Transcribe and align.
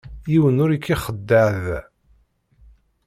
Yiwen 0.31 0.61
ur 0.63 0.71
k-ixeddeɛ 0.83 1.47
da. 1.65 1.79